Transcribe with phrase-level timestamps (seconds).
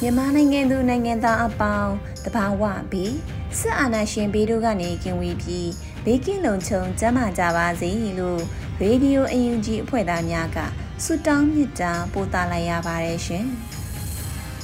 [0.00, 1.92] မြန်မာနိုင်ငံသူနိုင်ငံသားအပေါင်း
[2.24, 3.14] တဘာဝပြီး
[3.58, 5.70] စစ်အာဏာရှင်ဘေးတို့ကနေကင်းဝေးပြီး
[6.04, 8.40] ဘေးကင်းလုံခြုံကျန်းမာကြပါစေလို့
[8.80, 10.58] ရေဒီယိုအယူဂျီအဖွဲ့သားများက
[11.04, 13.46] ဆုတောင်းမြတ်တာပို့သလိုက်ရပါတယ်ရှင်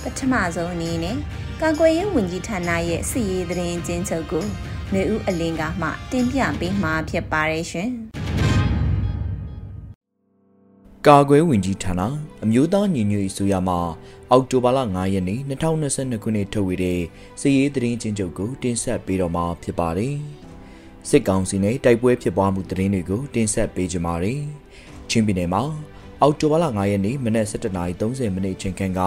[0.03, 1.17] ပထမဆုံးအနေနဲ့
[1.61, 4.45] ကာကွယ်ရေးဝန်ကြီးဌာနရဲ့စစ်ရေးသတင်းကျဉ်းချုပ်ကို
[4.93, 8.04] နေဦးအလင်းကမှတင်ပြပေးမှာဖြစ်ပါတယ်ရှင်
[11.09, 12.01] ကာကွယ်ဝင်ကြီးဌာန
[12.45, 13.79] အမျိုးသားညီညွတ်ရေးဆိုရမှာ
[14.31, 17.01] အောက်တိုဘာလ9ရက်နေ့2022ခုနှစ်ထုတ်ဝေတဲ့
[17.41, 20.17] စစ်ရေးသတင်းချင်းချုပ်ကိုတင်ဆက်ပေးတော့မှာဖြစ်ပါတယ်။
[21.09, 24.41] စစ်ကောင်စီနဲ့တိုက်ပွဲဖြစ်ပွားမှုသတင်းတွေကိုတင်ဆက်ပေးကြပါမယ်။
[25.11, 25.63] ချင်းပြည်နယ်မှာ
[26.27, 29.01] အောက်တိုဘာလ9ရက်နေ့မနက်7:30မိနစ်ချိန်ခန့်က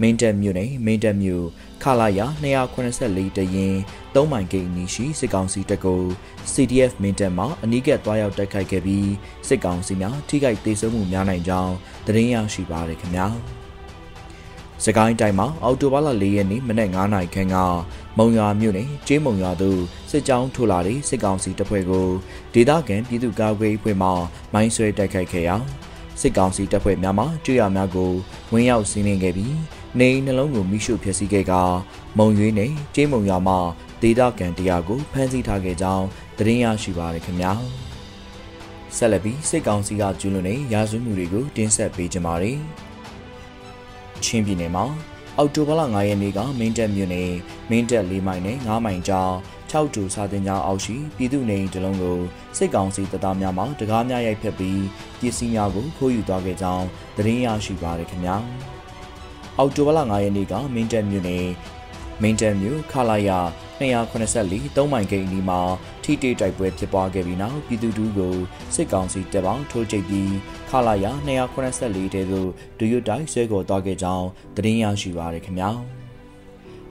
[0.00, 1.46] မင်းတပ်မြို့နယ်မင်းတပ်မြို့
[1.82, 2.20] ခလာရ
[2.78, 3.76] 284တရင်
[4.14, 6.02] 3မိုင်ဂိတ်နီးရှိစစ်ကောင်စီတပ်ကို
[6.52, 9.10] CDF မင်းတပ်မှအနီးကပ်သွားရောက်တိုက်ခိုက်ခဲ့ပြီး
[9.48, 11.74] စစ်ကောင်စီများထိခိုက်ဒေဆုံးမှုများနိုင်ကြောင်း
[12.06, 13.26] သတင်းရရှိပါရခင်ဗျာ
[14.84, 17.56] စကိုင်းတိုင်းမှာအော်တိုဘာလ၄ရက်နေ့မနက်9:00နာရီခန့်က
[18.18, 19.80] မုံရွာမြို့နယ်ကျေးမုံရွာသို့
[20.10, 22.08] စစ်ကြောင်းထိုးလာတဲ့စစ်ကောင်စီတပ်ဖွဲ့ကို
[22.54, 24.08] ဒေသခံပြည်သူ့ကာကွယ်ရေးအဖွဲ့မှ
[24.52, 25.56] မိုင်းဆွဲတိုက်ခိုက်ခဲ့ရာ
[26.20, 28.12] စစ်ကောင်စီတပ်ဖွဲ့များမှကျွရများကို
[28.52, 29.56] ဝင်းရောက်စီးနင်းခဲ့ပြီး
[30.00, 31.52] နေနှလုံးကိုမိရှုဖျက်ဆီးခဲ့က
[32.18, 33.54] မုံရွေးနယ်ကျေးမုံရွာမှ
[34.02, 36.06] ဒေသခံတရားကိုဖမ်းဆီးထားခဲ့ကြောင်း
[36.38, 37.52] သတင်းရရှိပါရခင်ဗျာ
[38.96, 42.58] ဆက်လက်ပြီးစစ်ကောင်စီကကျူးလွန်တဲ့ရာဇဝတ်မှုတွေကိုတင်ဆက်ပေးကြပါမယ်
[44.24, 44.84] ချင်းပြည်နယ်မှာ
[45.38, 47.30] အောက်တိုဘာလ9ရက်နေ့ကမင်းတပ်မြို့နယ်
[47.70, 49.30] မင်းတပ်၄မိုင်နဲ့9မိုင်ကြား
[49.70, 52.18] 6တူစာတင်ကြားအောက်ရှိပြည်သူနေအိမ်တလုံးကို
[52.56, 54.82] စစ်ကောင်စီတပ်သားများမှတကားများရိုက်ဖက်ပြီး
[55.20, 56.86] ပစ္စည်းများကိုခိုးယူသွားခဲ့ကြောင်း
[57.16, 58.36] သတင်းရရှိပါရခင်ဗျာ
[59.58, 61.46] အောက်တိုဘာလ9ရက်နေ့ကမင်းတပ်မြို့နယ်
[62.22, 63.30] မင်းတပ်မြို့ခလာရ
[63.80, 65.60] 284 3မိုင်ဂိတ်အနီးမှာ
[66.02, 68.34] ထိတိတိုက်ပွဲဖြစ်ပွားခဲ့ပြီးနောက်ပြည်သူတို့ကို
[68.74, 70.32] စစ်ကောင်စီတပ်ပေါင်းထိုးကျိတ်ပြီး
[70.70, 71.06] ခလာရ
[71.58, 72.48] 284တဲသို့
[72.78, 74.26] ဒူရွတ်တိုက်ဆွဲခေါ်သွားခဲ့ကြောင်း
[74.56, 75.70] သတင်းရရှိပါရခင်ဗျာ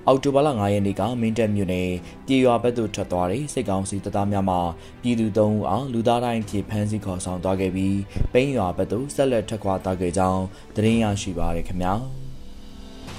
[0.08, 1.90] အောက်တိုဘာလ9ရက်နေ့ကမင်းတပ်မြို့နယ်
[2.28, 4.58] ပြည်ရွာဘက်သို့ထွက်သွားတဲ့စစ်ကောင်စီတပ်သားများမှ
[5.02, 7.98] ပြည်သူ၃ဦးအားလူသားတိုင်းဖြစ်ဖမ်းဆီးခေါ်ဆောင်သွားခဲ့ပြီး
[8.34, 10.44] ပိန်းရွာဘက်သို့ဆက်လက်ထွက်ခွာသွားခဲ့ကြောင်း
[10.76, 11.96] သတင်းရရှိပါရခင်ဗျာ။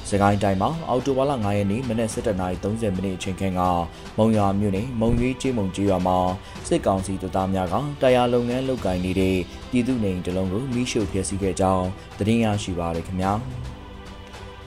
[0.11, 3.61] ။စကိုင်းတိုင်းမှာအော်တိုဘာလ9ရက်နေ့မနက်7:30မိနစ်အချိန်ခန့်က
[4.19, 6.19] မုံရွာမြို့နယ်မုံရွေးကျေးမုံကျေးရွာမှာ
[6.69, 9.37] စစ်ကောင်စီတပ်သားများကတရားလုပ်ငန်းလုပ်ကိုင်နေတဲ့
[9.71, 11.87] ပြည်သူနေအိမ်တလုံးကိုမိရှို့ဖျက်ဆီးခဲ့ကြောင်း
[12.19, 13.33] သတင်းရရှိပါရခင်ဗျာ။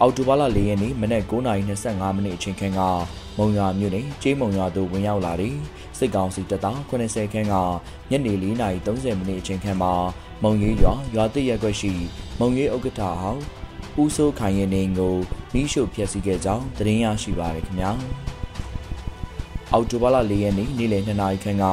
[0.01, 2.81] အော်တိုဘာလ၄ရက်နေ့မနက်9:25မိနစ်အချိန်ခန့်က
[3.37, 5.55] မုံရွာမြို့နယ်ကျေးမုံရွာသို့ဝင်ရောက်လာတဲ့
[5.97, 7.55] စစ်ကောင်စီတပ်သား80ခန်းက
[8.09, 9.93] ညနေ4:30မိနစ်အချိန်ခန့်မှာ
[10.43, 11.93] မုံရွေးရွာရွာတိရက်ွက်ရှိ
[12.39, 13.43] မုံရွေးဥက္ကဋ္ဌဟောင်း
[14.01, 15.15] ဦးစိုးခိုင်ရဲ့နေကို
[15.53, 17.91] မိရှုဖျက်ဆီးခဲ့ကြောင်းသတင်းရရှိပါရခင်ဗျာ
[19.71, 21.65] အောက်တိုဘာလ၄ရက်နေ့နေ့လယ်2နာရီခန့်က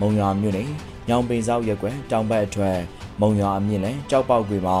[0.00, 0.68] မုံရွာမြို့နယ်
[1.08, 2.78] ညောင်ပင်ဆောက်ရက်ကွယ်တောင်ဘက်အထွတ်
[3.20, 4.78] မုံရွာအမြင့်လယ်ကြောက်ပေါက်ကွေမှာ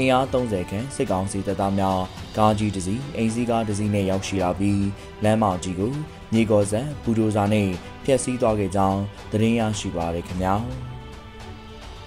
[0.00, 2.00] အင်အား30ခန့်စစ်ကောင်စီတပ်သားများ
[2.36, 4.84] ကားကြီးတစ်စီးအိမ်စီးကားတစ်စီးနဲ့ရောက်ရှိလာပြီး
[5.24, 5.92] လမ်းမကြီးကို
[6.32, 7.68] မြေကော်စံဘူဒိုဇာနဲ့
[8.04, 9.00] ဖျက်ဆီးသွားခဲ့ကြောင်း
[9.32, 10.54] သတင်းရရှိပါရခင်ဗျာ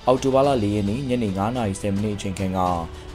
[0.08, 2.60] အောက်တိုဘာလ၄ရက်နေ့ညနေ9:30မိနစ်အချိန်ခန့်က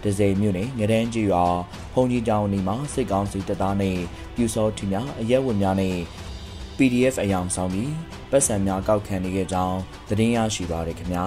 [0.02, 1.44] ဒဇယ်မြို့နယ်ငရန်းကြီးရွာ
[1.92, 3.98] ဖုန်ကြီးတောင်နီမှာစစ်ကောင်စီတပ်သားနဲ့
[4.34, 5.96] ပြူစောထီများအရက်ဝတ်များနဲ့
[6.76, 7.92] PDF အယောင်ဆောင်ပြီး
[8.30, 9.78] ပတ်စံများကောက်ခံနေခဲ့ကြောင်း
[10.08, 11.24] သတင်းရရှိပါရခင်ဗျာ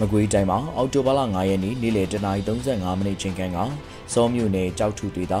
[0.00, 3.58] မကွေးတိုင်းမှာအောက်တိုဘာလ9ရက်နေ့နေ့လယ်10:35မိနစ်ချိန်ခန့်က
[4.12, 5.34] စောမြို့နယ်ကြောက်ထုဒေသ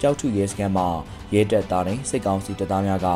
[0.00, 0.88] ကြောက်ထုရဲစခန်းမှာ
[1.34, 3.08] ရဲတပ်သားနဲ့စစ်ကောင်စီတပ်သားများက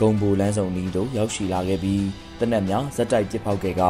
[0.00, 2.04] ဂုံဘူလန်းဆောင်နီးသို့ရောက်ရှိလာခဲ့ပြီး
[2.40, 3.82] တနက်များဇက်တိုက်ပစ်ဖောက်ခဲ့က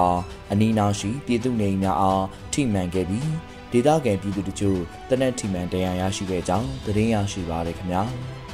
[0.52, 3.28] အနီးနားရှိပြည်သူနေအိမ်များအားထိမှန်ခဲ့ပြီး
[3.72, 4.80] ဒေသခံပြည်သူတို့
[5.10, 8.02] တနက်ထိမှန်တရားရရှိခဲ့ကြောင်းသတင်းရရှိပါရခင်ဗျာ။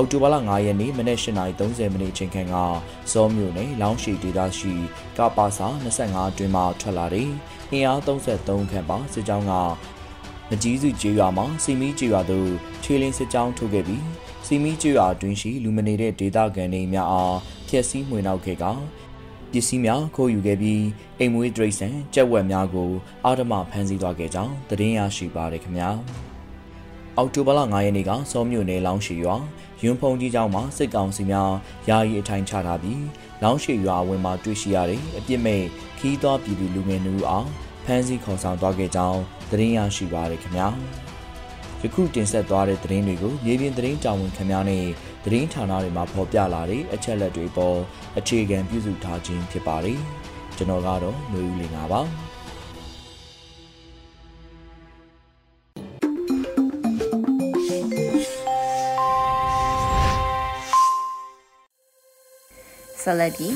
[0.00, 2.56] အောအောက်တိုဘာလ9ရက်နေ့မနက်8:30မိနစ်အချိန်ခန့်က
[3.12, 4.72] စောမြို့နယ်လောင်းရှိဒေသရှိ
[5.16, 5.66] ကပါစာ
[6.00, 7.28] 25အတွင်းမှထွက်လာတဲ့
[7.70, 9.52] အင်အား33ခန့်ပါစစ်ကြောင်းက
[10.50, 12.48] မကြီးစုကျေးရွာမှာစီမီကျေးရွာသို့
[12.82, 14.04] ခြေလင်းစစ်ကြောင်းထုတ်ခဲ့ပြီး
[14.46, 17.36] စီမီကျေးရွာအတွင်းရှိလူမနေတဲ့ဒေသခံတွေများအား
[17.68, 18.64] ဖျက်ဆီးမှွေနှောက်ခဲ့က
[19.52, 20.82] ပစ္စည်းများခိုးယူခဲ့ပြီး
[21.18, 22.90] အိမ်မွေးဒရိတ်ဆန်ကြက်ဝက်များကို
[23.24, 25.90] အာဓမဖမ်းဆီးသွားခဲ့ကြောင်းသတင်းရရှိပါတယ်ခင်ဗျာ
[27.16, 29.36] အောက်တိုဘာလ9ရက်နေ့ကစောမြို့နယ်လောင်းရှိရွာ
[29.84, 31.52] ရွံဖုံကြီးကျောင်းမှာစစ်ကောင်စီများ
[31.88, 33.04] ယာယီအထိုင်ချထားပြီး
[33.42, 35.62] လောင်းရှိရွာအဝင်မှာတွေ့ရှိရတဲ့အပြစ်မဲ့
[35.98, 37.48] ခီးသွွားပြည်သူလူငယ်မျိုးအောင်
[37.84, 40.68] ဖမ်းဆီးခေါ်ဆောင်သွားခဲ့ကြောင်းသတင်းရရှိပါရခင်ဗျာ
[41.82, 44.84] ယခုတင်ဆက်သွားတဲ့သတင်းတွေကိုမြေပြင်သတင်းတာဝန်ခံများနဲ့
[45.24, 47.78] သတင်းဌာနတွေမှာဖော်ပြလာတဲ့အချက်လက်တွေပေါ်
[48.18, 50.00] အခြေခံပြုစုထားခြင်းဖြစ်ပါတယ်
[50.56, 52.02] ကျွန်တော်ကတော့ຫນွေဦးလင်ပါ
[63.09, 63.53] ဆက်လက်ပြီး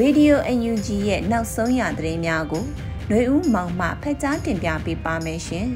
[0.00, 2.64] Radio UNG ရဲ့နောက်ဆုံးရသတင်းများကို
[3.08, 5.66] ຫນွေဦးမောင်မှဖက်ကြားတင်ပြပေးပါမယ်ရှင်။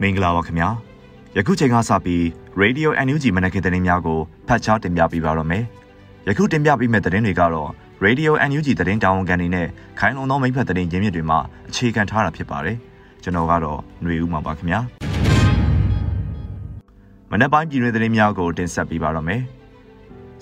[0.00, 0.68] မင်္ဂလာပါခင်ဗျာ။
[1.36, 2.22] ယခုချိန်ကစပြီး
[2.62, 4.18] Radio UNG မနက်ခင်းသတင်းများကို
[4.48, 5.64] ဖတ်ကြားတင်ပြပေးပါရမယ်။
[6.28, 7.70] ယခုတင်ပြပေးမယ့်သတင်းတွေကတော့
[8.04, 9.66] Radio UNG သတင်းတာဝန်ခံတွေနဲ့
[9.98, 11.36] ခိုင်လုံသောမိဖက်သတင်းရင်းမြစ်တွေမှ
[11.68, 12.76] အခြေခံထားတာဖြစ်ပါတယ်။
[13.22, 14.80] ကျွန်တော်ကတော့ຫນွေဦးမှာပါခင်ဗျာ။
[17.30, 19.42] မနက်ပိုင်းပြည်တွင်းသတင်းများကိုတင်ဆက်ပေးပါရမယ်။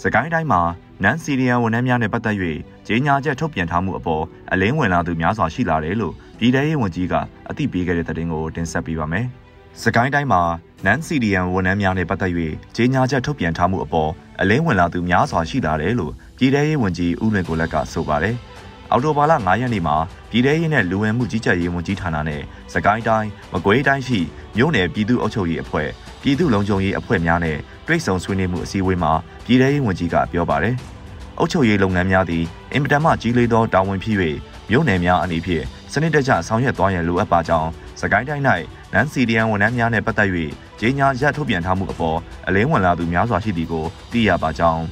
[0.01, 0.62] စကိုင်းတိုင်းမှာ
[1.04, 2.36] နန်စီရီယန်ဝန်ထမ်းများနဲ့ပတ်သက်၍
[2.88, 7.13] ကြေညာချက်ထုတ်ပြန်ထားမှုအပေါ်အလင်းဝင်လာသူများစွာရှိလာတယ်လို့ပြည်ထောင်ရေးဝန်ကြီးက
[7.50, 9.25] အသိပေးခဲ့တဲ့သတင်းကိုတင်ဆက်ပေးပါမယ်။
[9.81, 10.42] စကိုင်းတိုင်းမှာ
[10.86, 12.31] နန်စီရီယန်ဝန်ထမ်းများနဲ့ပတ်သက်၍
[12.75, 14.12] ကြေညာချက်ထုတ်ပြန်ထားမှုအပေါ်
[14.42, 18.36] အလင်းဝင်လာသူများစွာရှိလာတယ်လို့ပြည်ထောင်ရေးဝန်ကြီးဦးလွင်ကိုလက်ကဆိုပါတယ်။
[18.92, 19.95] အော်တိုဘာလ9ရက်နေ့မှာ
[20.30, 22.42] ပြည်ထောင်ရေးနဲ့လူဝင်မှုကြီးကြပ်ရေးဝန်ကြီးဌာနနဲ့
[22.74, 24.19] စကိုင်းတိုင်းမကွေးတိုင်းရှိ
[24.57, 25.90] မြို့နယ်ပြည်သူ့အုပ်ချုပ်ရေးအဖွဲ့
[26.23, 29.11] ပြည်သူ့လုံခြုံရေးအဖွဲ့များနဲ့တွိတ်ဆုံဆွေးနွေးမှုအစည်းအဝေးမှာ
[29.45, 30.75] ပြည်ထောင်ရေးဝန်ကြီးကပြောပါတယ်။
[31.39, 32.43] အုပ်ချုပ်ရေးလုပ်ငန်းများသည်
[32.73, 34.17] အင်မတန်မှကြီးလေးသောတာဝန်ဖြစ်၍
[34.69, 37.69] မြို့နယ်များအနေဖြင့်စနစ်တကျဆောင်ရွက်သွားရန်လိုအပ်ပါကြောင်း
[38.01, 38.43] စကိုင်းတိုင်း၌
[38.93, 40.29] နန်စီဒီယန်ဝန်ထမ်းများနဲ့ပတ်သက်၍
[40.79, 42.17] ကြေညာချက်ထုတ်ပြန်ထားမှုအပေါ်
[42.47, 44.83] အလင်းဝင်လာသူများစွာရှိသည်ကိုသိရပါကြောင်း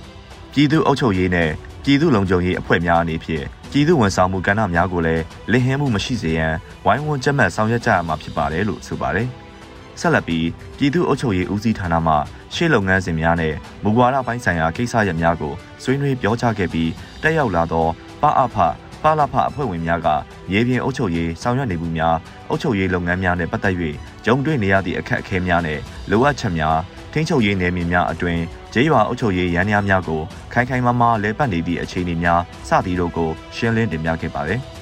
[0.53, 1.49] ပြည်သူ့အုပ်ချုပ်ရေးနဲ့
[1.83, 6.53] ပြည်သူ့လုံခြုံရေးအဖွဲ့များအနေဖြင့်ပြည်သူ့ဝန်ဆောင်မှုကဏ္ဍများကိုလည်းလစ်ဟင်းမှုမရှိစေရန်
[6.85, 9.29] ဝိုင်းဝန်းကြက်မှတ်ဆောင်ရွက်ကြရမှာဖြစ်ပါတယ်လို့ဆိုပါတယ်။
[9.99, 10.47] ဆက်လက်ပြီး
[10.77, 12.13] ပြည်သူ့အုပ်ချုပ်ရေးဦးစီးဌာနမှ
[12.55, 13.53] ရှေ့လုပ်ငန်းစဉ်များနဲ့
[13.83, 15.53] မူဝါဒပိုင်းဆိုင်ရာကိစ္စရပ်များကို
[15.83, 16.91] ဆွေးနွေးပြောကြားခဲ့ပြီး
[17.23, 17.88] တက်ရောက်လာသော
[18.21, 18.55] ပအဖ
[19.03, 20.07] ပါလာဖအဖွဲ့ဝင်များက
[20.49, 22.15] မြေပြင်အုပ်ချုပ်ရေးဆောင်ရွက်နေမှုများ
[22.49, 23.75] အုပ်ချုပ်ရေးလုပ်ငန်းများနဲ့ပတ်သက်၍
[24.25, 25.79] ကြုံတွေ့နေရသည့်အခက်အခဲများနဲ့
[26.09, 26.77] လိုအပ်ချက်များ
[27.13, 28.39] ထိန်းချုပ်ရေးနယ်မြေများအတွင်
[28.73, 30.21] ကျေးရွာအုပ်ချုပ်ရေးရန်များများကို
[30.53, 34.61] ခိုင်ခိုင်မာမာလဲပတ်နေသည့်အခြေအနေများစသည်တို့ကိုရှင်းလင်းတင်ပြခဲ့ပါတယ်။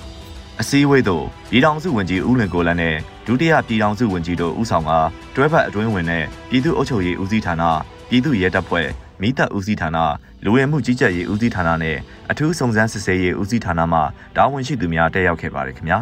[0.61, 2.95] အစည်းအဝေးသို့ပြည်ထောင်စုဝန်ကြီးဦးလွင်ကိုလန်နဲ့
[3.25, 4.91] ဒုတိယပြည်ထောင်စုဝန်ကြီးတို့ဦးဆောင်က
[5.35, 7.63] တွဲဖက်အတွင်းဝင်တဲ့ပြည်သူ့အုပ်ချုပ်ရေးဦးစီးဌာန
[8.09, 8.87] ပြည်သူ့ရဲတပ်ဖွဲ့
[9.21, 9.97] မိသက်ဦးစီးဌာန
[10.43, 11.97] လူဝင်မှုကြီးကြပ်ရေးဦးစီးဌာနနဲ့
[12.31, 13.99] အထူးစုံစမ်းစစ်ဆေးရေးဦးစီးဌာနမှ
[14.35, 15.99] တာဝန်ရှိသူများတက်ရောက်ခဲ့ပါတယ်ခင်ဗျာ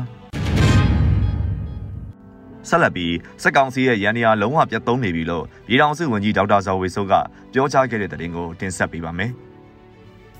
[2.69, 7.13] ဆက်လက်ပြီးစက်ကောင်စီရဲ့ရန်ရာလုံးဝပြတ်သုံးနေပြီလို့ပြည်ထောင်စုဝန်ကြီးဒေါက်တာဇော်ဝေစိုးက
[7.54, 9.33] ပြောကြားခဲ့တဲ့သတင်းကိုတင်ဆက်ပေးပါမယ်။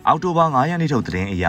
[0.10, 1.46] အောက်တိုဘာ9ရက်နေ့ထုတ်သတင်းအရ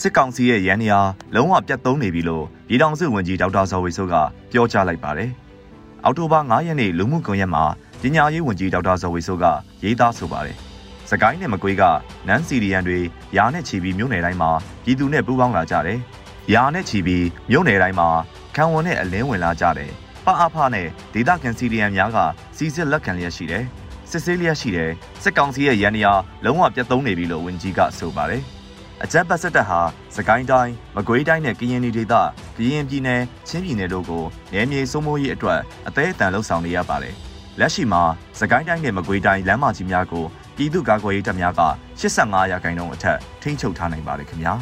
[0.00, 1.00] စစ်ကောင်စီရဲ့ရန်နေရာ
[1.34, 4.14] လုံးဝပြတ်သုံးနေပြီလို့ပြည်ထောင်စုဝန်ကြီးဒေါက်တာဇော်ဝေဆိုးက
[4.52, 5.30] ပြောကြားလိုက်ပါတယ်။
[6.04, 7.64] အောက်တိုဘာ9ရက်နေ့လူမှုကွန်ရက်မှာ
[8.02, 9.44] ပညာရေးဝန်ကြီးဒေါက်တာဇော်ဝေဆိုးက
[9.84, 10.56] ရေးသားဆိုပါတယ်။
[11.10, 11.82] စကိုင်းနဲ့မကွေးက
[12.28, 12.98] နန်းစီရီယန်တွေ
[13.36, 14.50] ယာနဲ့ချီပြီးမြို့နယ်တိုင်းမှာ
[14.84, 15.98] ပြည်သူနဲ့ပူးပေါင်းလာကြတယ်။
[16.54, 18.08] ယာနဲ့ချီပြီးမြို့နယ်တိုင်းမှာ
[18.56, 19.90] ခံဝန်နဲ့အလင်းဝင်လာကြတယ်။
[20.26, 22.18] ပအဖနဲ့ဒေတာကန်စီရီယန်များက
[22.56, 23.64] စီစစ်လက်ခံလျက်ရှိတယ်။
[24.12, 24.90] စစ်ဆေးလျက်ရှိတယ်
[25.22, 26.12] စစ်ကောင်စီရဲ့ရန်နေရာ
[26.44, 28.42] လုံးဝပြတ်သုံးနေပြီလို့ဝန်ကြီးကဆိုပါတယ်
[29.04, 29.80] အကြမ်းဖက်စစ်တပ်ဟာ
[30.16, 32.14] စကိုင်းတိုင်းမကွေးတိုင်းနဲ့ကရင်ဒေသ
[32.56, 37.14] ကရင်ပြည်နယ်ချင်းပြည်နယ်တို့ကိုနယ်မြေစိုးမိုးရေးအတွက်အသေးအတန်လှုပ်ဆောင်နေရပါတယ်
[37.60, 38.02] လက်ရှိမှာ
[38.40, 40.24] စကိုင်းတိုင်းနဲ့မကွေးတိုင်းလမ်းမကြီးများကို
[40.56, 41.62] ပြည်သူ့ကာကွယ်ရေးတပ်များက
[42.00, 44.54] 85ရာခိုင်နှုန်းအထက်ထိန်းချုပ်ထားနိုင်ပါတယ်ခင်ဗျာ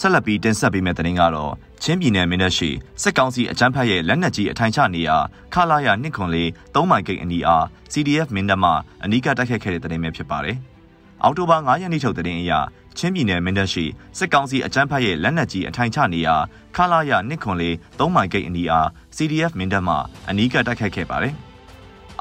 [0.00, 2.70] ဆက်လက်ပြီးတင်ဆက်ပေးမယ့်သတင်းကတော့ချင်းပြည်နယ်မင်းတပ်ရှိ
[3.02, 5.16] စစ်ကောင်စီအကြမ်းဖက်ရဲ့လက်နက်ကြီးအထိုင်ချနေရာ
[5.54, 8.70] ခလာရနှစ်ခွန်လေး၃မိုင်ဂိတ်အနီးအား CDF မင်းတပ်မှ
[9.04, 10.56] အနီးကတိုက်ခတ်ခဲ့တဲ့သတင်းပဲဖြစ်ပါတယ်။
[11.22, 12.52] အောက်တိုဘာ9ရက်နေ့ထုတ်သတင်းအရ
[12.98, 13.84] ချင်းပြည်နယ်မင်းတပ်ရှိ
[14.18, 16.36] စစ်ကောင်စီအကြမ်းဖက်ရဲ့လက်နက်ကြီးအထိုင်ချနေရာ
[16.76, 19.94] ခလာရနှစ်ခွန်လေး၃မိုင်ဂိတ်အနီးအား CDF မင်းတပ်မှ
[20.28, 21.34] အနီးကတိုက်ခတ်ခဲ့ပါတယ်။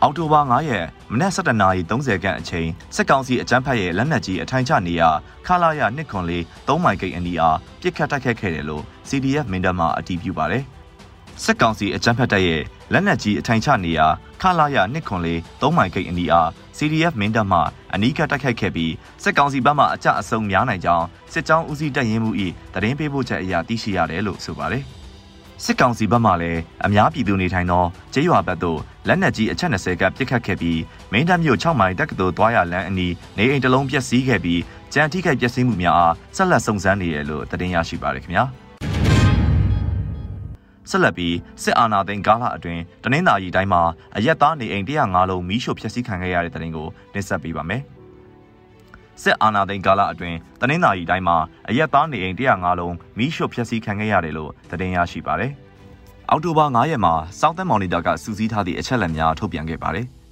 [0.05, 5.09] အောက်တိုဘာ9ရက်မနက်7:30နာရီ30ခန့်အချိန်စစ်ကောင်စီအကြမ်းဖက်ရဲ့လက်နက်ကြီးအထိုင်ချနေရာ
[5.45, 10.63] ခလာရနှစ်ခွန်လေး3မိုင်ဂိတ်အနီးအားပြစ်ခတ်တိုက်ခတ်ခဲ့တယ်လို့ CDF မင်းတပ်မှအတည်ပြုပါတယ်။
[11.43, 12.61] စစ်ကောင်စီအကြမ်းဖက်တပ်ရဲ့
[12.93, 14.07] လက်နက်ကြီးအထိုင်ချနေရာ
[14.41, 17.59] ခလာရနှစ်ခွန်လေး3မိုင်ဂိတ်အနီးအား CDF မင်းတပ်မှ
[17.93, 18.93] အနီးကပ်တိုက်ခိုက်ခဲ့ပြီး
[19.23, 22.31] စစ်ကောင်စီဘက်မှအကြအဆုံများနိုင်ကြောင်းစစ်ကြောင်းဦးစီးတပ်ရင်းမှု၏
[22.73, 24.85] တရင်ပေးပို့ချက်အရသိရှိရတယ်လို့ဆိုပါတယ်။
[25.65, 30.79] စစ်ကောင်စီဘက်မှလည်းအများပြည်သူနေထိုင်သောကျေးရွာဘက်သို့လက်နက်ကြီးအချက်20ကပစ်ခတ်ခဲ့ပြီး
[31.11, 34.61] မင်းတပ်မြို့6မိုင်တက္ကသိုလ်သွားရလမ်းအနီးနေအိမ်တစ်လုံးပျက်စီးခဲ့ပြီး
[34.93, 38.43] ကြံထိခိုက်ပျက်စီးမှုများအားဆက်လက်စုံစမ်းနေတယ်လို့သတင်းရရှိပါရခင်ဗျာ
[40.89, 43.81] ဆက်လက်ပြီးစစ်အာဏာသိမ်းကာလအတွင်းတနင်္သာရီတိုင်းမှာ
[44.17, 47.81] အရက်သားနေအိမ်105လုံးမီးရှို့ဖျက်ဆီးခံခဲ့ရတဲ့တဲ့တင်ကိုတင်ဆက်ပေးပါမယ်
[49.21, 51.37] စစ်အာဏာသိမ်းကာလအတွင်းတနင်္သာရီတိုင်းမှာ
[51.69, 55.51] အရက်သားနေအိမ်105လုံးမီးရှို့ဖျက်ဆီးခံခဲ့ရတယ်လို့သတင်းရရှိပါတယ်။
[56.29, 60.07] အောက်တိုဘာ9ရက်မှာ Southern Monitor ကစူးစီးထားသည့်အချက်အလက်များထုတ်ပြန်ခဲ့ပါတယ်။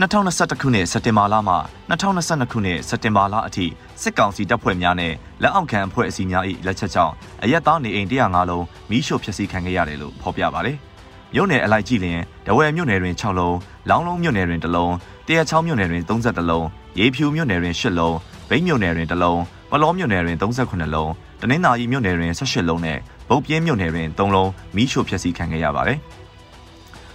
[0.00, 1.56] 2021ခုနှစ်စက်တင်ဘာလမှ
[1.90, 3.66] 2022ခုနှစ်စက်တင်ဘာလအထိ
[4.02, 10.76] စစ်ကောင်စီတပ်ဖွဲ့များနဲ့လက်အောက်ခံအဖွဲ့အစည်းများ၏လက်ချက်ကြောင့်အရက်သားနေအိမ်105လုံးမီးရှို့ဖျက်ဆီးခံခဲ့ရတယ်လို့ဖော်ပြပါတယ်။
[11.34, 13.54] မြို့နယ်အလိုက်ကြည့်ရင်ဒဝဲမြို့နယ်တွင်6လုံး၊
[13.88, 14.92] လောင်းလုံးမြို့နယ်တွင်1လုံး၊
[15.26, 16.64] တရချောင်းမြို့နယ်တွင်32လုံး၊
[16.98, 18.14] ရေဖြူမြို့နယ်တွင်8လုံး၊
[18.48, 19.38] ဗိန်းမြို့နယ်တွင်1လုံး၊
[19.70, 21.08] ပလောမြို့နယ်တွင်38လုံး၊
[21.40, 25.98] တနင်္သာရီမြို့နယ်တွင်18လုံးနဲ့ဗုတ်ပြင်းမြို့နယ်တွင်3လုံးမီးရှို့ဖျက်ဆီးခံခဲ့ရပါတယ်။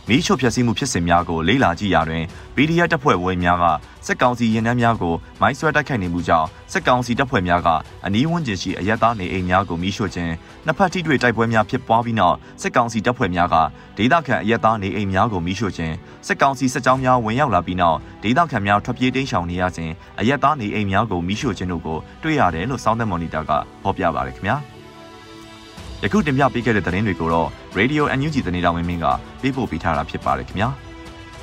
[0.10, 2.24] မီးရှို့ဖျက်ဆီးမှုဖြစ်စဉ်များကိုလေ့လာကြည့်ရာတွင်
[2.56, 3.66] PDF တပ်ဖွဲ့ဝင်များက
[4.08, 7.70] စစ်ကောင်စီရင်နှန်းများကိုမိုင်းဆွဲတိုက်ခိုက်နေမှုကြောင့်စစ်ကောင်စီတပ်ဖွဲ့များက
[8.06, 10.34] အနီးဝန်းကျင်ရှိအရက်သားနေအိမ်များကိုမီးရှို့ခြင်း
[10.66, 13.56] နှစ်ဖက်ထိတွေ့တိုက်ပွဲများဖြစ်ပွားပြီးနောက်စစ်ကောင်စီတပ်ဖွဲ့များက
[13.98, 15.94] ဒေသခံအရက်သားနေအိမ်များကိုမီးရှို့ခြင်း
[16.28, 23.52] စစ်ကောင်စီစစ်ကြောင်းများဝင်ရောက်လာပြီးနောက်ဒေသခံများထွက်ပြေးတိမ်းရှောင်နေရစဉ်အရက်သားနေအိမ်များကိုမီးရှို့ခြင်းတို့ကိုတွေ့ရတယ်လို့စောင်းသက်မော်နီတာက
[23.84, 24.58] ဖော်ပြပါတယ်ခင်ဗျာ။
[26.04, 29.06] ယခုတင်ပြပေးခဲ့တဲ့သတင်းတွေကိုတော့ Radio NUG သတင်းတော်ဝင်မင်းက
[29.42, 30.70] ပေးပို့ပေးထားတာဖြစ်ပါတယ်ခင်ဗျာ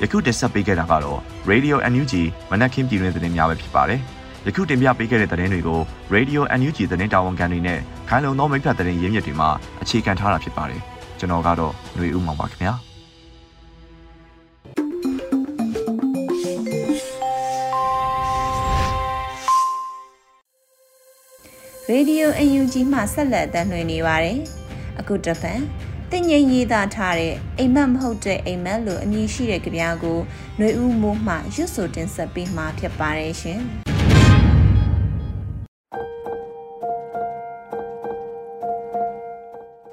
[0.02, 1.19] ယခုတင်ဆက်ပေးခဲ့တာကတော့
[1.50, 2.14] Radio NUG
[2.50, 4.00] မနက်ခင်းပြည်တွင်သတင်းများပဲဖြစ်ပါတယ်
[4.47, 5.81] ယခုတင်ပြပေးခဲ့တဲ့သတင်းတွေကို
[6.14, 9.50] Radio NUG သတင်းတာဝန်ခံတွေနဲ့ခိုင်လုံသောမိဖက်သတင်းရင်းမြစ်တွေမှာ
[9.83, 10.81] အခြေခံထားတာဖြစ်ပါတယ်
[11.19, 12.89] ကျွန်တော်ကတော့ຫນွေဦးမောင်ပါခင်ဗျာ
[21.90, 24.38] ရေဒီယိုအယူကြီးမှဆက်လက်အသံလွှင့်နေပါတယ်။
[25.00, 25.61] အခုတစ်ပတ်
[26.11, 30.18] တင်ငိမ့်ရေးသားထားတဲ့အိမ်မက်မဟုတ်တဲ့အိမ်မက်လို့အမည်ရှိတဲ့ကြပြားကို
[30.59, 33.61] ຫນွေဦးမိုးမှရွတ်ဆိုတင်ဆက်ပေးမှာဖြစ်ပါတယ်ရှင်။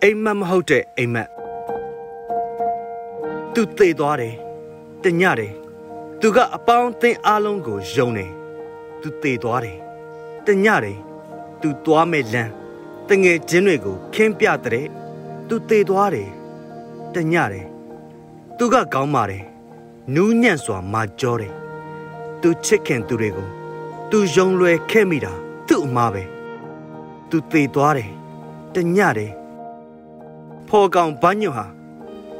[0.03, 1.29] အိမ်မက်မဟုတ်တဲ့အိမ်မက်
[3.53, 4.35] သူသေသွားတယ်
[5.03, 5.53] တညတယ်
[6.21, 8.31] သူကအပေါင်းအသင်းအားလုံးကိုယုံတယ်
[9.01, 9.77] သူသေသွားတယ်
[10.47, 10.97] တညတယ်
[11.61, 12.51] သူသွားမဲ့လမ်း
[13.09, 14.87] တငယ်ချင်းတွေကိုခင်းပြတဲ့
[15.47, 16.29] သူသေသွားတယ်
[17.13, 17.67] တညတယ်
[18.57, 19.45] သူကကောင်းပါတယ်
[20.15, 21.53] နူးညံ့စွာမာကြောတယ်
[22.41, 23.47] သူချစ်ခင်သူတွေကို
[24.11, 25.33] သူယုံလွယ်ခဲ့မိတာ
[25.67, 26.23] သူ့အမားပဲ
[27.29, 28.11] သူသေသွားတယ်
[28.75, 29.31] တညတယ်
[30.67, 31.65] ဖော်ကောင်ဘညွဟာ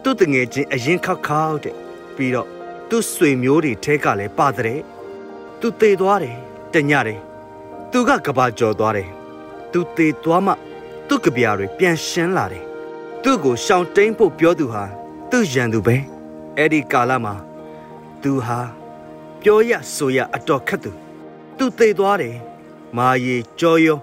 [0.03, 1.75] သူ့တငယ်ချင်းအရင်ခောက်ခောက်တဲ့
[2.15, 2.47] ပြီးတော့
[2.89, 4.79] သူ့ဆွေမျိုးတွေထဲကလည်းပါတဲ့
[5.59, 6.37] သူသေသွားတယ်
[6.73, 7.19] တညတယ်
[7.99, 9.09] သူကကဘာကြော်သွားတယ်
[9.71, 10.53] သူသေသွားမှ
[11.07, 12.63] သူ့ကြပြားတွေပြန်ရှင်းလာတယ်
[13.23, 14.83] သူ့ကိုရှောင်တိန်ဖို့ပြောသူဟာ
[15.31, 15.95] သူ့ရန်သူပဲ
[16.57, 17.33] အဲ့ဒီကာလမှာ
[18.21, 18.59] သူဟာ
[19.41, 20.91] ပြောရဆိုရအတော်ခက်သူ
[21.57, 22.35] သူသေသွားတယ်
[22.97, 23.97] မာရီကြောရော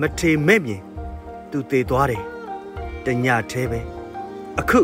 [0.00, 0.82] မထေမဲ့မြင်
[1.50, 2.22] သူသေသွားတယ်
[3.04, 3.80] တညသေးပဲ
[4.58, 4.80] အခု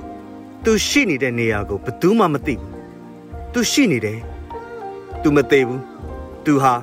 [0.65, 2.73] သူရှိနေတဲ့နေရာကိုဘယ်သူမှမသိဘူး
[3.53, 4.19] သူရှိနေတယ်
[5.23, 5.83] သူမသေးဘူး
[6.47, 6.75] သူဟာ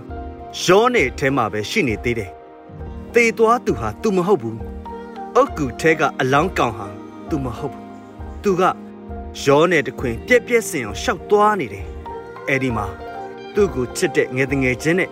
[0.62, 2.32] ရောနေထဲမှာပဲရှိနေသေးတယ်။
[3.14, 4.58] သေသွားသူဟာသူမဟုတ်ဘူး။
[5.36, 6.88] အုတ်ကူထဲကအလောင်းကောင်ဟာ
[7.30, 7.84] သူမဟုတ်ဘူး။
[8.44, 8.62] သူက
[9.44, 11.86] ရောနေတခွင်ပြက်ပြက်စင်အောင်ရှောက်သွားနေတယ်။
[12.50, 12.86] အဲဒီမှာ
[13.54, 15.10] သူ့ကိုချစ်တဲ့ငယ်ငယ်ချင်းနဲ့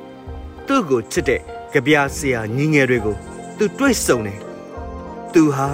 [0.67, 1.41] သူ့ကိုချစ်တဲ့
[1.73, 3.15] ကြပြားဆရာညီငယ်တွေကို
[3.57, 4.39] သူတွေ့ဆုံတယ်။
[5.33, 5.67] သူဟာ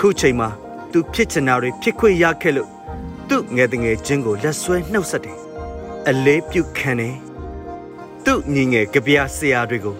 [0.00, 0.48] ခုချိန်မှာ
[0.92, 2.68] သူဖြစ်ချင်တာတွေဖြစ်ခွင့်ရခဲ့လို့
[3.28, 5.38] သူ့ငယ်ငယ်ချင်းကိုလက်ဆွဲနှုတ်ဆက်တယ်။
[6.08, 7.16] အလေးပြုခံတယ်။
[8.24, 9.96] သူ့ညီငယ်ကြပြဆရာတွေကို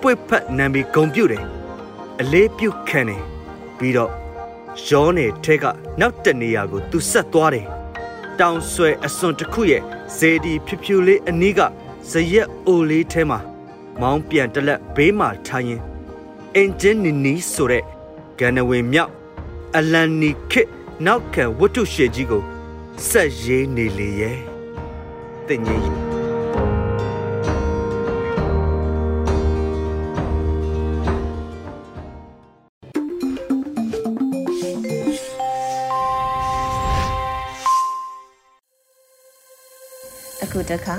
[0.00, 1.44] ပွေဖက်နံပြီးဂုံပြုတ်တယ်
[2.20, 3.22] အလေးပြုတ်ခံတယ်
[3.78, 4.10] ပြီးတော့
[4.86, 5.64] ရောနေထဲက
[6.00, 7.66] နောက်တနေရာကိုသူဆက်သွားတယ်
[8.38, 9.82] တောင်ဆွဲအစွန်တစ်ခုရဲ့
[10.16, 11.60] ဇေဒီဖြူဖြူလေးအနီးက
[12.10, 13.38] ဇရက်အိုလေးထဲမှာ
[14.00, 15.82] မောင်းပြန်တလက်ဘေးမှာထားရင်
[16.56, 17.84] အင်ဂျင်နီနီဆိုတဲ့
[18.38, 19.12] ဂန်နဝင်မြောက်
[19.76, 20.68] အလန်နီခစ်
[21.06, 22.42] နောက်ခံဝတ္ထုရှည်ကြီးကို
[23.08, 24.38] ဆက်ရေးနေလေရဲ့
[25.46, 26.11] တင်ကြီး
[40.72, 40.96] တခါ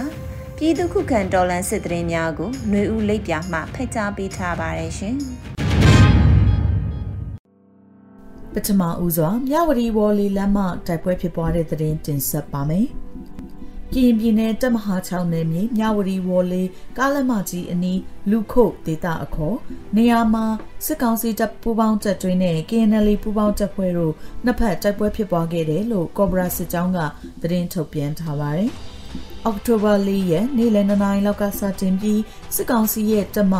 [0.58, 5.18] ပြည်သူခုခံတော်လှန်စစ်တရင်များကိုຫນွေဦးလိပ်ပြမှဖက်ကြားပေးထားပါတယ်ရှင်
[8.53, 12.88] ပထမဦးစွာမြဝတီဝေါ်လီလမ်းမတိုက်ပွဲဖြစ်ပွားတဲ့တဲ့တင်တင်ဆက်ပါမယ်။
[13.92, 18.00] ပကရင်ပြည်နယ်တက်မဟာ6နယ်မြေမြဝတီဝေါ်လေးကားလက်မကြီးအနီး
[18.30, 19.58] လူခုတ်ဒေတာအခေါ်
[19.96, 20.46] နေရာမှာ
[20.86, 24.13] စစ်ကောင်စီတပ်ပူးပေါင်းတပ်တွေနဲ့ KNL ပူးပေါင်းတပ်ဖွဲ့တို့
[24.46, 27.00] နှစ်ဖက်တိုက်ပွဲဖြစ်ပွားခဲ့တယ်လို့ကော့ဘရာစစ်ကြောင်းက
[27.42, 28.72] သတင်းထုတ်ပြန်ထားပါတယ်။
[29.45, 32.21] အောက်တိုဘာ၄ရက်နေ့လယ်2နာရီလောက်ကစတင်ပြီး
[32.55, 33.55] စစ်ကောင်စီရဲ့တပ်မ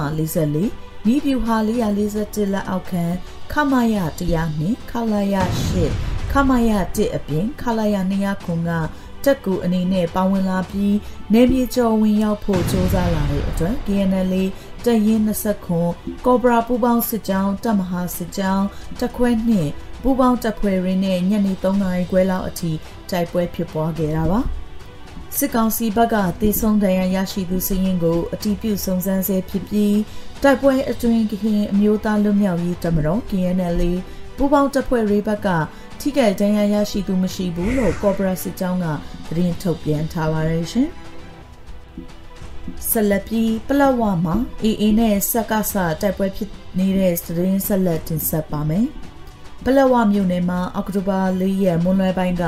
[0.50, 1.56] 44မိဖြူဟာ
[2.00, 3.06] 441လက်အောက်ခံ
[3.52, 3.96] ခမာယ
[4.28, 5.36] 100နဲ့ခလာယ
[5.84, 8.70] 8ခမာယ1အပြင်ခလာယ200ခုက
[9.24, 10.98] တက်ကူအနေနဲ့ပါဝင်လာပြီး
[11.34, 14.34] နေပြည်တော်ဝင်ရောက်ဖို့ကြိုးစားလာတဲ့အတွက် KNL
[14.86, 15.92] တရင်20ခွန်
[16.26, 18.66] ကော်ဘရာပူပေါင်းစစ်ကြောင်းတပ်မဟာစစ်ကြောင်း
[19.00, 19.72] တခွဲနှင့်
[20.02, 22.72] ပူပေါင်းတပ်ဖွဲ့ရင်းနဲ့ညနေ3နာရီခွဲလောက်အထိ
[23.10, 24.42] တိုက်ပွဲဖြစ်ပွားခဲ့တာပါ
[25.38, 29.98] စစ်ကောင်စီဘက်ကတေဆုံးဒဏ်ရာရရှိသူစရင်ကိုအတီးပြုစုံစမ်းဆဲဖြစ်ပြီး
[30.44, 33.82] တိုက်ပွဲအတွင်းကရင်အမျိုးသားလွတ်မြောက်ရေးတမတော် KNL
[34.38, 35.48] ပူပေါင်းတပ်ဖွဲ့ရေးဘက်က
[36.00, 38.86] ထိခိုက်ဒဏ်ရာရရှိသူမရှိဘူးလို့ကော်ပိုရေးစစ်ကြောင်းက
[39.28, 40.90] သတင်းထုတ်ပြန်ထားပါတယ်ရှင်။
[42.90, 46.50] ဆက်လက်ပြီးပလက်ဝမှာအေအေနဲ့စက်ကဆတိုက်ပွဲဖြစ်
[46.80, 48.88] နေတဲ့သတင်းဆက်လက်တင်ဆက်ပါမယ်။
[49.66, 52.44] ပလက်ဝမြို့နယ်မှာအောက်တိုဘာ၄ရက်မွန်းလွဲပိုင်းက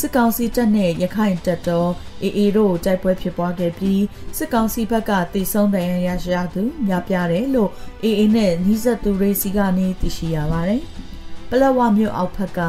[0.00, 1.90] စစ်ကောင်စီတပ်နဲ့ရခိုင်တပ်တော်
[2.22, 4.02] အေအေတို့တိုက်ပွဲဖြစ်ပွားခဲ့ပြီး
[4.36, 7.70] စစ်ကောင်စီဘက်ကတိဆုံးတဲ့ရရှိသူများပြားတယ်လို့
[8.02, 10.82] အေအေနဲ့နှီးဆက်သူတွေစီကနေသိရှိရပါတယ်။
[11.50, 12.60] ပလက်ဝမြို့အောက်ဘက်က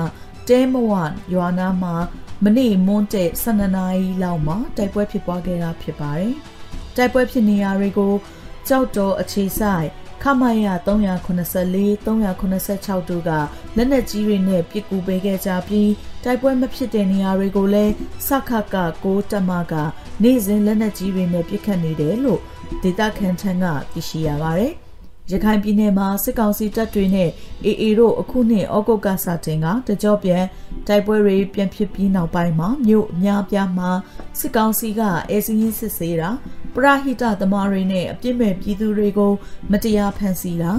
[0.50, 0.94] တဲမဝ
[1.34, 1.96] ရွာနာမှာ
[2.44, 6.34] မနေ့မွန်းတဲ့12နာရီလောက်မှာတိုက်ပွဲဖြစ်ပွားခဲ့တာဖြစ်ပါတယ်။
[6.96, 8.14] တိုက်ပွဲဖြစ်နေရာတွေကို
[8.68, 9.88] ကြောက်တော်အခြေဆိုင်
[10.24, 13.32] ခမရ384 386တို့က
[13.76, 15.90] လက်နက်ကြီးတွေနဲ့ပစ်ကူပေးခဲ့ကြပြီး
[16.24, 17.94] တိုက်ပွဲမဖြစ်တဲ့နေရာတွေကိုလည်း
[18.28, 19.74] စခက6တက်မက
[20.24, 22.42] နေ့စဉ်လက်နက်ကြီးတွေနဲ့ပစ်ခတ်နေတယ်လို့
[22.84, 24.74] ဒေတာခန်ထန်ကသိရှိရပါတယ်။
[25.32, 27.30] ရခိုင်ပြည်နယ်မှာစစ်ကောင်စီတပ်တွေနဲ့
[27.66, 30.44] AA တို့အခုနှစ်ဩဂုတ်ကစတင်ကတကြောပြန်
[30.88, 33.90] တိုက်ပွဲတွေပြန်ဖြစ်ပြီးနောက်ပိုင်းမှာမြို့အများပြားမှာ
[34.40, 36.30] စစ်ကောင်စီကအဲစင်းစစ်ဆေးတာ
[36.76, 39.32] ပရဟိတသမားတွေနဲ့အပြစ်မဲ့ပြည်သူတွေကို
[39.72, 40.72] မတရားဖန်ဆီးတာ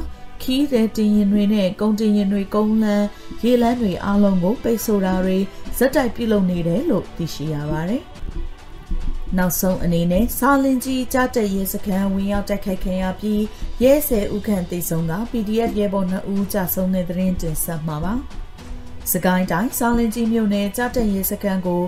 [0.43, 3.07] ခီးတဲ့တင်ရင်တွေနဲ့ကုန်တင်ရင်တွေကုန်းလန်း
[3.43, 5.39] ရေလန်းတွေအားလုံးကိုပိတ်ဆို့တာတွေ
[5.79, 8.03] ဇက်တိုက်ပြုလုပ်နေတယ်လို့သိရှိရပါတယ်။
[9.39, 13.43] နောက်ဆုံးအနေနဲ့စာလင်ကြီးကြားတက်ရဲစခန်းဝင်ရောက်တိုက်ခိုက်ခံရပြီး
[13.83, 18.15] ရဲဆယ်ဦးခန့်သေဆုံးက PDF ရဲဘော်2ဦးကြာဆုံးတဲ့သတင်းတင်ဆက်မှာပါ။
[19.13, 21.83] စကိုင်းတိုင်းစာလင်ကြီးမြို့နယ်ကြားတက်ရဲစခန်းကို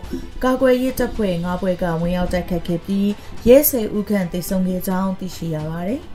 [0.44, 3.08] ကာကွယ်ရေးတပ်ဖွဲ့၅ဘွဲ့ကဝင်ရောက်တိုက်ခိုက်ခဲ့ပြီး
[3.48, 6.02] ရဲဆယ်ဦးခန့်သေဆုံးခဲ့ကြောင်းသိရှိရပါတယ်။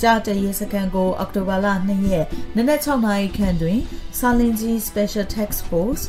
[0.00, 2.26] ကြားတရဲစကန်ကို အောက်တိုဘာလ2ရက်
[2.56, 3.80] နနက်6နာရီခန့်တွင်
[4.18, 6.04] ဆာလင်ကြီး Special Task Force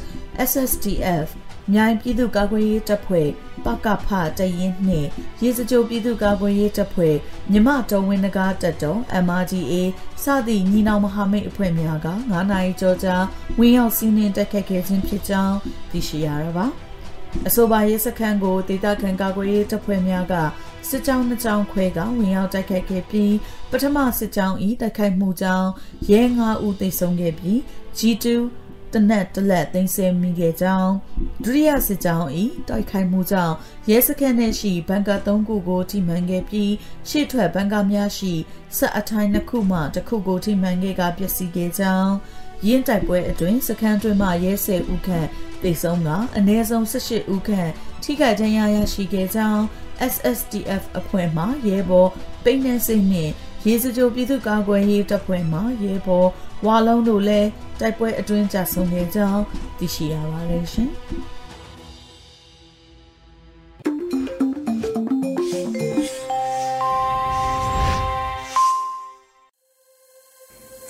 [0.50, 1.28] SSTF
[1.74, 3.30] မြိုင်ပြည်သူ့ကာကွယ်ရေးတပ်ဖွဲ့
[3.66, 5.10] ပကဖတရင်နှင့်
[5.42, 7.16] ရေစကြိုပြည်သူ့ကာကွယ်ရေးတပ်ဖွဲ့
[7.52, 9.74] မြမတော်ဝင်နဂါတပ်တော် MRDA
[10.24, 13.16] စသည့်ညီနောင်မဟာမိတ်အဖွဲ့များက9နိုင်ကျော်ကြာ
[13.60, 15.58] ဝင်းရောက်စီးနှင်းတက်ခတ်ခဲ့ခြင်းဖြစ်ကြောင်း
[15.92, 16.68] သိရှိရတာပါ
[17.48, 20.34] အဆိုပါရဲစခန်းကိုဒေသခံကာကွယ်ရေးတပ်ဖွဲ့များက
[20.90, 23.36] စစ်ကြောင်းနှစ်ကြောင်းခွဲကဝင်ရောက်တိုက်ခိုက်ခဲ့ပြီး
[23.72, 25.70] ပထမစစ်ကြောင်းဤတိုက်ခိုက်မှုကြောင့်
[26.12, 27.58] ရဲ9ဦးသေဆုံးခဲ့ပြီး
[27.98, 28.26] G2
[28.94, 30.92] တနက်တလက်သိမ်းဆည်းမိခဲ့ကြောင်း
[31.44, 32.28] ဒုတိယစစ်ကြောင်း၏
[32.70, 33.56] တိုက်ခိုက်မှုကြောင့်
[33.90, 36.72] ရဲစခန်းနှင့်ရှိဘန်ကာ၃ခုကိုထိမှန်ခဲ့ပြီး
[37.10, 38.34] ရှေ့ထွက်ဘန်ကာများရှိ
[38.78, 42.14] ဆက်အထိုင်နှစ်ခုမှတစ်ခုကိုထိမှန်ခဲ့ကပျက်စီးခဲ့ကြောင်း
[42.68, 45.28] ရင်းတိုက်ပွဲအတွင်းစခန်းတွင်မှရဲဆယ်ဦးခန့်
[45.62, 47.72] တိတ်ဆုံးကအနည်းဆုံး18ဦးခန့်
[48.04, 49.64] ထိခိုက်ဒဏ်ရာရရှိခဲ့ကြောင်း
[50.14, 52.10] SSDF အဖွဲ့မှရဲဘော်
[52.44, 53.32] ပိန်းနှစိတ်နှင့်
[53.68, 56.30] ရေစကြိုပြည်သူ့ကာကွယ်ရေးတပ်ဖွဲ့မှရဲဘော်
[56.66, 59.44] ဝါလုံးတို့လည်းတိုက်ပွဲအတွင်းကြဆုံးခဲ့ကြောင်း
[59.78, 60.92] သိရှိရပါတယ်ရှင်။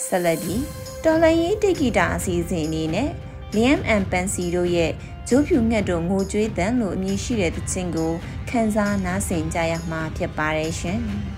[0.06, 0.64] ဆက်လက်ပြီး
[1.04, 3.10] တော်လန်ရေးတိဂီတာအစီအစဉ်အနေနဲ့
[3.56, 4.92] Liam and Pansy တို့ရဲ့
[5.34, 8.14] ဂျိုးဖြူငှက်တို့ငိုကြွေးတန်လို့အမည်ရှိတဲ့သချင်းကို
[8.50, 11.00] ခန်းစားနားဆင်ကြရမှာဖြစ်ပါတယ်ရှင်။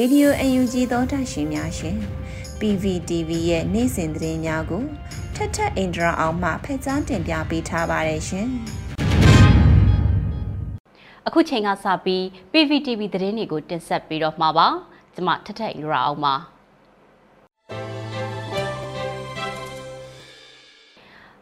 [0.00, 1.96] ရေဒီယို UNG သောတာရှင်များရှင်
[2.60, 4.82] PVTV ရဲ့နေ့စဉ်သတင်းများကို
[5.34, 8.48] ထက်ထက်အင်ဒရာအောင်မှဖက်ကြားတင်ပြပေးထားပါတယ်ရှင်။
[11.26, 14.66] အခုချိန်ကစပြီး PVTV သတင်းတွေကိုတင်ဆက်ပြီးတော့မှာပါ။
[15.14, 16.34] ကျွန်မထက်ထက်အင်ဒရာအောင်ပါ။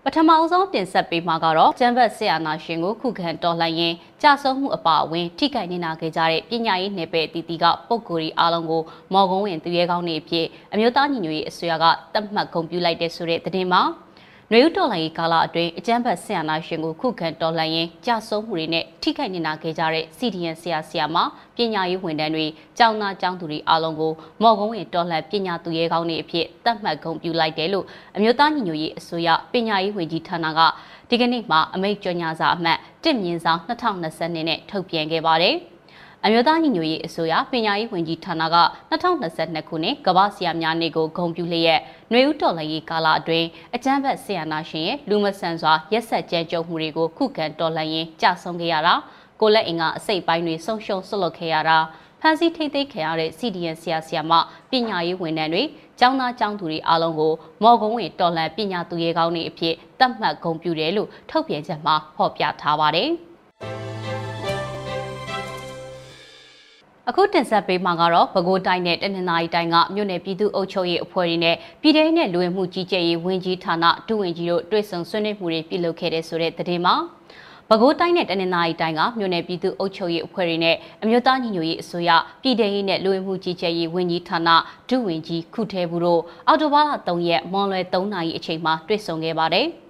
[0.08, 13.82] ပထမအဆုံးတင်ဆက်ပေးမှာကတော့ကျန်းဘတ်ဆရာနာရှင်ကိုခုခံတော်လှန်ရင်း ကြာဆုံးမှုအပါအဝင်ထိခိုက်နေတာခဲ့ကြတဲ့ပညာရေးနယ်ပယ်အသီးသီးကပုံကိုယ်ရီအားလုံးကိုမော်ကုန်းဝင်သူရဲကောင်းတွေအဖြစ်အမျိုးသားညီညွတ်ရေးအစိုးရကတတ်မှတ်ဂုဏ်ပြုလိုက်တဲ့ဆိုတဲ့သတင်းမှာ
[14.52, 21.16] နွေဦးတော်လှန်ရေးကာလအတွင်းအကြမ်းဖက်ဆရာနာရှင်ကိုခုခံတော်လှန်ရင်းကြာဆုံးမှုတွေနဲ့ထိခိုက်နေတာခဲ့ကြတဲ့ CDN ဆရာဆရာမ
[21.56, 22.46] ပညာရေးဝန်ထမ်းတွေ
[22.78, 27.84] ကျောင်းသားကျောင်းသူတွေအားလုံးကိုမော်ကုန်းဝင်တော်လှန်ပညာသူရဲကောင်းတွေအဖြစ်သတ်မှတ်ဂုဏ်ပြုလိုက်တယ်လို့
[28.16, 30.60] အမျိုးသားညီညွတ်ရေးအစိုးရပညာရေးဝန်ကြီးဌာနက
[31.08, 35.56] ဒီကနေ့မှအမိန့်ကြေညာစာအမှတ်1မြင်းဆောင်2020နဲ့ထုတ်ပြန်ခဲ့ပါတယ်။
[36.24, 38.56] အမျိုးသားညီညွတ်ရေးအစိုးရပညာရေးဝန်ကြီးဌာနက
[38.90, 48.94] 2022ခုနှစ်ကမ္ဘာဆရာများနေ့ကိုဂုဏ်ပြုလျက် ຫນွေဦးတော်လှန်ရေးကာလအတွင်းအကြမ်းဖက်ဆရာနာရှင်ရဲ့လူမဆန်စွာရက်ဆက်ကြမ်းကြုတ်မှုတွေကိုခုခံတော်လှန်ရင်းကြဆုံးခဲ့ရတာ
[49.40, 51.78] ကိုလက်အင်ကအစိတ်ပိုင်းတွေဆုံးရှုံးဆွလွတ်ခဲ့ရတာ
[52.20, 54.32] ဖန်စီထိတ်သိမ်းခံရတဲ့ CDN ဆရာဆရာမ
[54.70, 55.62] ပညာရေးဝန်ထမ်းတွေ
[55.98, 63.10] ကျောင်းသားကျောင်းသူတွေအားလုံးကိုမော်ကုန်းဝင်တော်လှန်ပညာသူရဲကောင်းတွေအဖြစ်သတ်မှတ်ဂုဏ်ပြုတယ်လို့ထုတ်ပြန်ချက်မှာဖော်ပြထားပါတယ်။
[67.10, 76.94] အခုတင်ဆက်ပေးမှာကတော့ပဲခူးတိုင်းနဲ့တနင်္သာရီတိုင်းကမြို့နယ်ပြည်သူ့အုပ်ချုပ်ရေးအဖွဲ့တွေနဲ့ပြည်ထောင်နဲ့လူဝင်မှုကြီးကြပ်ရေးဝန်ကြီးဌာနဒုဝန်ကြီးတို့တွေ့ဆုံဆွေးနွေးမှုတွေပြုလုပ်ခဲ့တဲ့ဆိုတဲ့သတင်းမှာ
[77.68, 82.10] ပဲခူးတိုင်းနဲ့တနင်္သာရီတိုင်းကမြို့နယ်ပြည်သူ့အုပ်ချုပ်ရေးအဖွဲ့တွေနဲ့အမျိုးသားညီညွတ်ရေးအစိုးရ
[82.42, 84.48] ပြည်ထောင်ရေးနဲ့လူဝင်မှုကြီးကြပ်ရေးဝန်ကြီးဌာန
[84.88, 89.68] ဒုဝန်ကြီးခုထဲဘူးတို့အော်တိုဘားလ3ရက်မွန်လွယ်3နာရီအချိန်မှာတွေ့ဆုံခဲ့ပါတယ်။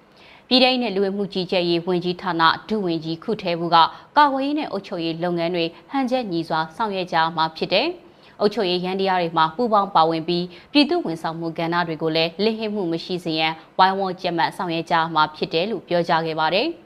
[0.49, 3.77] ပြည်ထောင်နဲ့လူဝင်မှုကြီးကြပ်ရေးဝန်ကြီးဌာနဒုဝန်ကြီးခုထဲဘူးက
[4.17, 7.87] ကာကွယ်ရေးနဲ့အုပ်ချုပ်ရေးလုပ်ငန်းတွေဟန်ချက်ညီစွာဆောင်ရွက်ကြမှာဖြစ်တယ်။
[8.41, 16.69] အုပ်ချုပ်ရေးရန်တရားတွေမှာပူးပေါင်းပါဝင်ပြီးပြည်သူဝန်ဆောင်မှုကဏ္ဍတွေကိုလည်းလစ်ဟစ်မှုမရှိစေရန်ဝိုင်းဝန်းကြက်မှတ်ဆောင်ရွက်ကြမှာဖြစ်တယ်လို့ပြောကြားခဲ့ပါတယ်။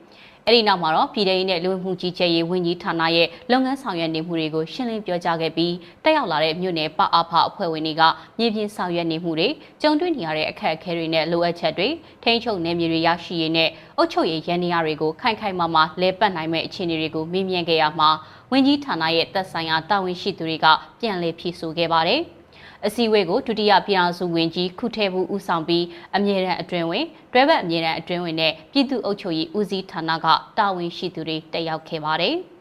[0.50, 8.02] အဲ့ဒီနောက်မှာတော့ပြည်ထောင်နဲ့လူဝင်မှုကြီးကြပ်ရေးဝန်ကြီးဌာနရဲ့လုပ်ငန်းဆောင်ရွက်နေမှုတွေကိုရှင်းလင်းပြောကြားခဲ့ပြီးတက်ရောက်လာတဲ့မြို့နယ်ပအဖအဖွဲ့ဝင်တွေက
[8.38, 9.48] မြေပြင်ဆောင်ရွက်နေမှုတွေ
[9.82, 11.88] ကြုံတွေ့နေရတဲ့အခက်အခဲတွေနဲ့လိုအပ်ချက်တွေ
[12.22, 18.10] ထိန်းချုပ်နေမြေတွေရရှိရေးနဲ့အုပ်ချုပ်ရေးရန်နေရာတွေကိုခိုင်ခိုင်မာမာလဲပတ်နိုင်မဲ့အခြေအနေတွေကိုမေးမြန်းခဲ့ရမှာ
[18.52, 20.66] ဝန်ကြီးဌာနရဲ့သက်ဆိုင်ရာတာဝန်ရှိသူတွေက
[21.00, 22.22] ပြန်လည်ဖြေဆိုခဲ့ပါတယ်။
[22.86, 25.84] အစည်းအဝေးကိုဒုတိယပြည်ထောင်စုဝန်ကြီးခုထဲဘူးဦးဆောင်ပြီး
[26.16, 30.26] အမြဲတမ်းအတွင်ဝင်တွဲဘက်အမြဲတမ်းအတွင်ဝင်နဲ့ပြည်သူ့အုပ်ချုပ်ရေးဦးစီးဌာနက
[30.58, 32.36] တာဝန်ရှိသူတွေတက်ရောက်ခဲ့ပါတယ်။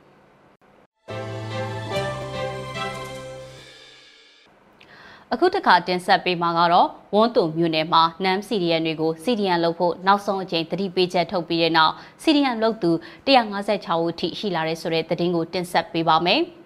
[5.34, 12.92] အခုတခါတင်ဆက်ပေးမှာကတော့ဝွန်းတုံမြို့နယ်မှာနမ်စီဒီယန်တွေကိုစီဒီယန်လုပ်ဖို့နောက်ဆုံးအကြိမ်တတိပေးချက်ထုတ်ပြီးတဲ့နောက်စီဒီယန်လုပ်သူ
[13.28, 16.42] 156ဦးထိရှိလာတဲ့ဆိုတဲ့သတင်းကိုတင်ဆက်ပေးပါမယ်။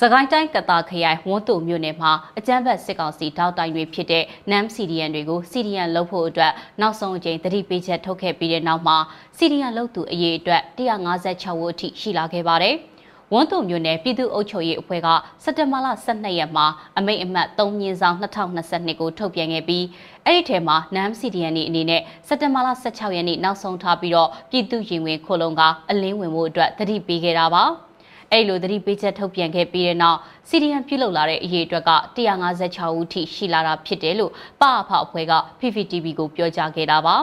[0.00, 8.96] စကိုင်းတိုင်းကတာခရိုင်ဝန်းတုံမြို့နယ်မှာအကြမ်းဖက်စစ်ကောင်စီတောက်တိုင်တွေဖြစ်တဲ့ NAM CDN တွေကို CDN လုပ်ဖို့အတွက်နောက်ဆုံးအကြိမ်တတိပေးချက်ထုတ်ခဲ့ပြီးတဲ့နောက်မှာ
[9.38, 12.76] CDN လုပ်သူအရေးအတွက်156ဦးအထိရှိလာခဲ့ပါတယ်။
[13.32, 15.08] ဝန်းတုံမြို့နယ်ပြည်သူ့အုပ်ချုပ်ရေးအဖွဲ့က
[15.44, 16.66] စက်တဘာလ12ရက်မှာ
[16.98, 19.84] အမိန့်အမှတ်3မြင်းဆောင်2022ကိုထုတ်ပြန်ခဲ့ပြီး
[20.26, 27.64] အဲ့ဒီထဲမှာ NAM CDN အနေနဲ့စက်တဘာလ16ရက်နေ့နောက်ဆုံးထားပြီးတော့ပြည်သူရင်ဝင်ခိုလုံကအလင်းဝင်မှုအတွက်တတိပေးခဲ့တာပါ။
[28.34, 30.18] အဲ့လိုသတိပေးချက်ထုတ်ပြန်ခဲ့ပြီးတဲ့နောက်
[30.48, 37.16] CDN ပြုလုပ်လာတဲ့အရေးအတွက်က156ဦးထိရှိလာတာဖြစ်တယ်လို့ပအဖအဖွဲ့က PPTV ကိုပြောကြားခဲ့တာပါ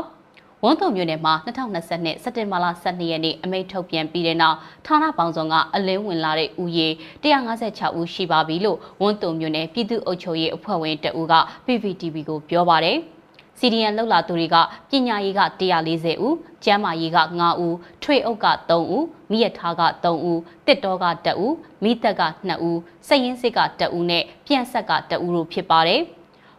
[0.63, 6.87] ဝန်းတုံမြို့နယ်မှာ2020စက်တင်ဘာလ12ရက်နေ့အမိန့်ထုတ်ပြန်ပြီးတဲ့နောက်ဌာနပေါင်းစုံကအလင်းဝင်လာတဲ့ဥယေ
[7.23, 11.33] 156ဦးရှိပါပြီလို့ဝန်းတုံမြို့နယ်ပြည်သူ့အုပ်ချုပ်ရေးအဖွဲ့ဝင်တအူးက
[11.65, 12.99] PPTV ကိုပြောပါတယ်။
[13.59, 14.57] CDN လောက်လာသူတွေက
[14.89, 15.41] ပညာရေးက
[15.83, 26.01] 140ဦးကျန်းမာရေးက9ဦးထွေအုပ်က3ဦးမိရထားက3ဦးတစ်တောက1ဦးမိသက်က2ဦးစက်ရင်စစ်က1ဦးနဲ့ပြန်ဆက်က1ဦးတို့ဖြစ်ပါတယ်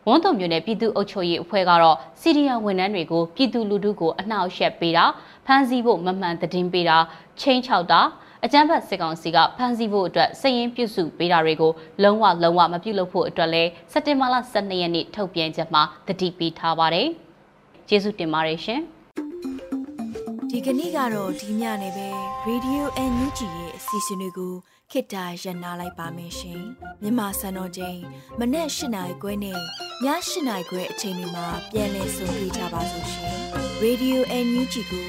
[0.07, 5.05] ဝန်းတုံမျိုးနဲ့ပြည်သူ့အုပ်ချုပ်ရေးအဖွဲ့ကတော့စီဒီယန်ဝန်ထမ်းတွေကိုပြည်သူလူထုကိုအနှောက်အယှက်ပေးတာ
[5.46, 6.98] ဖမ်းဆီးဖို့မမှန်သတင်းပေးတာ
[7.40, 8.00] ချင်းချောက်တာ
[8.46, 17.09] အကြမ်းဖက်စစ်ကောင်စီကဖမ်းဆီးဖို့အတွက်စည်ရင်းပြုစုပေးတာတွေကိုလုံးဝလုံးဝမပြုလုပ်ဖို့အတွက်လဲစက်တင်ဘာလ12ရက်နေ့ထုတ်ပြန်ချက်မှာတတိပေးထားပါတယ်။
[17.88, 18.81] ကျေးဇူးတင်ပါတယ်ရှင်။
[20.50, 22.09] ဒီကနေ့ကတော့ဒီညနေပဲ
[22.48, 24.55] Radio NUG ရဲ့အစီအစဉ်လေးကို
[24.90, 26.61] ခေတ္တရ延လိုက်ပါမယ်ရှင်။
[27.02, 27.98] မြန်မာစံတော်ချိန်
[28.38, 29.61] မနေ့၈နိုင်ခွဲနဲ့ည
[30.05, 30.07] ၈
[30.48, 33.37] နိုင်ခွဲအချိန်တွေမှာပြောင်းလဲဆိုပြကြပါလို့ရှင်။
[33.85, 35.09] Radio NUG ကို